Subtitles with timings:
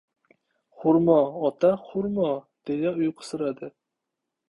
[0.83, 1.17] —Xurmo,
[1.51, 2.33] ota, xurmo!..—
[2.71, 3.75] deya uyqusiradi.